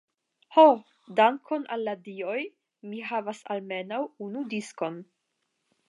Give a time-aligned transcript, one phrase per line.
[0.53, 0.63] Ho,
[1.19, 2.39] dankon al la Dioj,
[2.89, 5.03] mi havas almenaŭ unu diskon.